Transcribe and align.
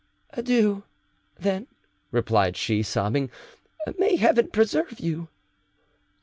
"Adieu, 0.31 0.81
then," 1.37 1.67
replied 2.09 2.57
she, 2.57 2.81
sobbing; 2.81 3.29
"may 3.99 4.15
Heaven 4.15 4.47
preserve 4.47 4.99
you!" 4.99 5.27